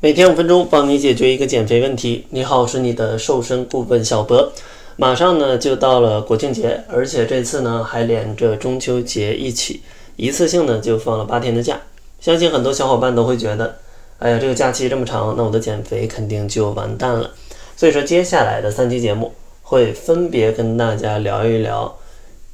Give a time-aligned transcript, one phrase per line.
[0.00, 2.24] 每天五分钟，帮你解决一个减肥问题。
[2.30, 4.52] 你好，我是你的瘦身顾问小博。
[4.94, 9.82] 马上呢就到了国庆节，而且这次呢还连着中秋节一起，
[10.14, 11.80] 一次性呢就放了八天的假。
[12.20, 13.74] 相信很多小伙伴都会觉得，
[14.20, 17.32] 哎呀，这个假期这么长，那我的减肥肯定就完蛋了。
[17.76, 21.98] 所以说，接下来的三期节目会分别跟大家聊一聊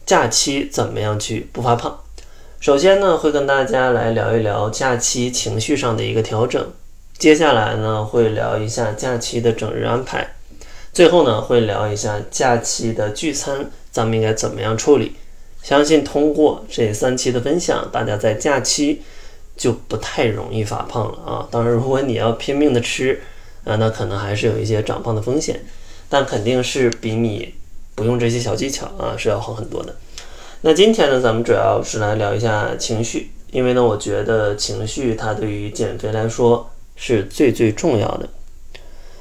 [0.06, 1.94] 假期怎么样去不发胖。
[2.58, 6.66] 首先呢，会跟大家来聊一聊假期情绪上的一个调整。
[7.16, 10.34] 接下来呢，会聊一下假期的整日安排，
[10.92, 15.12] 最后呢，会聊一下假期的聚餐，咱们应该怎么样处理？
[15.62, 19.02] 相信通过这三期的分享，大家在假期
[19.56, 21.48] 就不太容易发胖了啊。
[21.50, 23.22] 当然，如果你要拼命的吃，
[23.64, 25.64] 啊，那可能还是有一些长胖的风险，
[26.10, 27.54] 但肯定是比你
[27.94, 29.96] 不用这些小技巧啊是要好很多的。
[30.62, 36.68] 那今天呢，咱们主要是来聊一下情绪，因为呢，我觉得情绪它对于减肥来说。
[36.96, 38.28] 是最最重要的，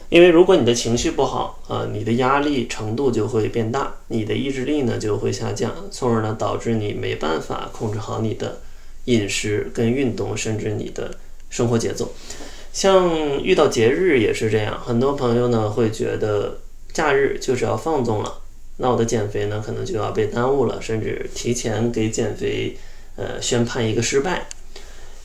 [0.09, 8.62] 因为如果你的情绪不好啊，你的压力程度就会变大，你的意志力呢就会下降，从而呢导致你没办法控制好你的
[9.05, 11.18] 饮食跟运动，甚至你的
[11.49, 12.13] 生活节奏。
[12.71, 16.60] 像遇到节日也是这样，很多朋友呢会觉得
[16.91, 18.41] 假日就是要放纵了，
[18.77, 22.77] 那我的减肥呢可能就要被耽误了，甚至提前给减肥
[23.16, 24.48] 呃宣判一个失败。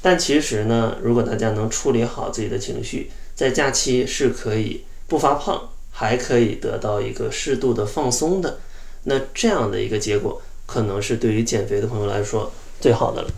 [0.01, 8.59] 但其实呢，如果大家能处理好自己的情绪，在假期是可以不发胖，还可以得到一个适度的放松的。
[9.05, 13.29] 那这样的一个结果，可能是对于减肥的朋友来说最好的了。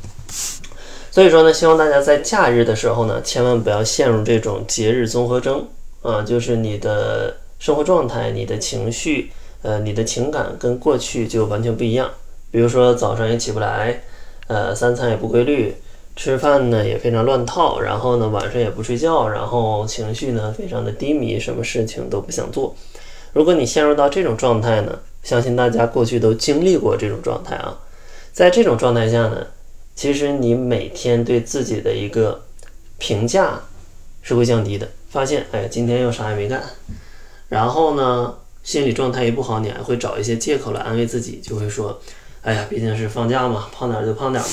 [1.11, 5.67] 所以说呢，希望大家在假日的时候呢，千万不要陷入这种节日综合征
[6.03, 9.31] 啊，就是你的生活状态、你的情绪、
[9.63, 12.11] 呃，你的情感跟过去就完全不一样。
[12.51, 14.03] 比如说早上也起不来，
[14.47, 15.75] 呃，三餐也不规律。
[16.17, 22.75] 吃饭呢也非常乱套，然后呢晚上也不睡觉，然后情绪呢非常的低迷，什么事情都不想做。
[23.33, 27.79] 如果你陷入到这种状态呢，相信大家过去都经历过这种状态啊。
[28.33, 29.47] 在这种状态下呢，
[29.95, 32.43] 其实你每天对自己的一个
[32.99, 33.61] 评价
[34.23, 34.89] 是会降低的。
[35.09, 36.63] 发现哎，今天又啥也没干，
[37.49, 42.01] 然后呢心理状态一不好，你还会找一些借口来安慰自己，就会说，
[42.43, 44.51] 哎呀，毕竟是放假嘛，胖点就胖点嘛。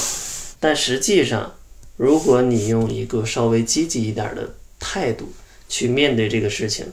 [0.59, 1.53] 但实际上，
[1.95, 5.31] 如果你用一个稍微积极一点的态度
[5.69, 6.85] 去面对这个事情，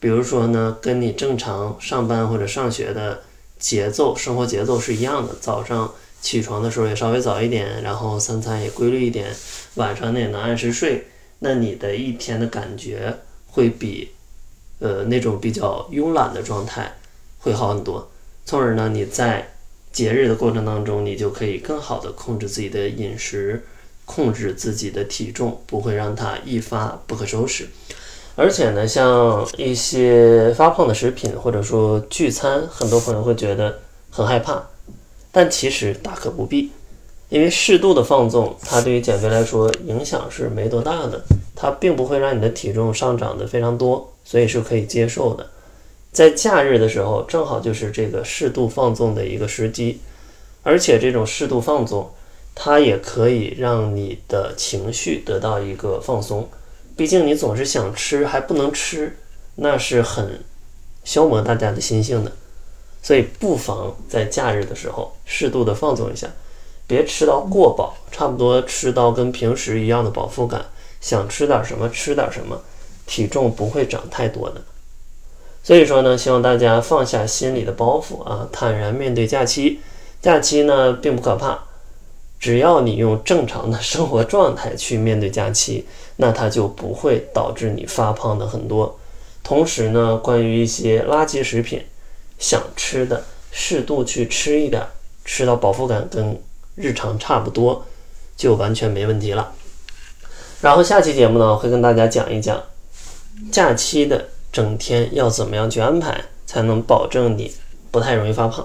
[0.00, 3.22] 比如说呢，跟你正常上班或者上学的
[3.58, 9.34] 节奏、生活节奏是一样的，早上起床的时候也稍微早一点，然后三餐也规律一点，
[9.74, 11.06] 晚上呢也能按时睡，
[11.38, 14.10] 那你的一天的感觉会比
[14.78, 16.96] 呃那种比较慵懒的状态
[17.38, 18.10] 会好很多，
[18.44, 19.53] 从而呢你在
[19.94, 23.64] 节日的过程当中，你就可以更好的控制自己的饮食。
[24.06, 27.66] 控制自己的体重，不会让它一发不可收拾。
[28.36, 33.78] 而且呢，像一些发胖的食品，或者说聚餐，很多朋友会觉得
[34.10, 34.62] 很害怕，
[35.32, 36.70] 但其实大可不必，
[37.30, 41.24] 因为适度的放纵，它对于减肥来说影响是没多大的，
[41.56, 45.48] 它并不会让你的体重上涨的非常多，所以是可以接受的。
[46.14, 50.00] 在假日的时候，正好就是这个适度放纵的一个时机，
[50.62, 52.10] 而且这种适度放纵。
[52.54, 56.48] 它也可以让你的情绪得到一个放松，
[56.96, 59.16] 毕竟你总是想吃还不能吃，
[59.56, 60.44] 那是很
[61.02, 62.30] 消磨大家的心性的。
[63.02, 66.28] 所以不妨在假日的时候适度的放纵一下，
[66.86, 70.64] 别吃到过饱，差不多吃到跟平时一样的饱腹感，
[71.00, 72.62] 想吃点什么吃点什么，
[73.04, 74.62] 体重不会长太多的。
[75.64, 79.80] 所以说呢，希望大家放下心里的包袱啊，坦然面对假期。
[80.22, 81.58] 假期呢并不可怕。
[82.38, 85.86] 只要你用正常的生活状态去面对假期，
[86.16, 88.98] 那它就不会导致你发胖的很多。
[89.42, 91.82] 同时呢，关于一些垃圾食品，
[92.38, 94.82] 想吃的适度去吃一点，
[95.24, 96.38] 吃到饱腹感跟
[96.74, 97.86] 日常差不多，
[98.36, 99.52] 就完全没问题了。
[100.60, 102.62] 然后下期节目呢，我会跟大家讲一讲
[103.50, 107.52] 假期的整天要怎么样去安排，才能保证你
[107.90, 108.64] 不太容易发胖。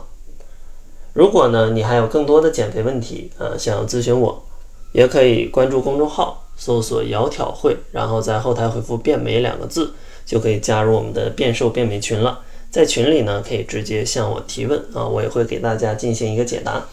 [1.14, 4.46] 如果呢，你还有更多的减肥问题啊，想要咨询我，
[4.92, 9.92] 也可以关注公众号，搜索“窈窕会”，然后在后台回复“变美”两个字，
[10.28, 12.40] 就可以加入我们的变瘦变美群了。
[12.70, 16.86] 在群里呢，可以直接向我提问啊，我也会给大家进行一个解答。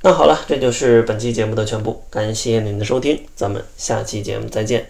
[0.00, 4.86] 那好了，这就是本期节目的全部，感谢您的收听，咱们下期节目再见。